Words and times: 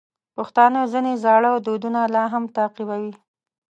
پښتانه 0.35 0.81
ځینې 0.93 1.13
زاړه 1.23 1.51
دودونه 1.65 2.01
لا 2.15 2.23
هم 2.33 2.43
تعقیبوي. 2.55 3.13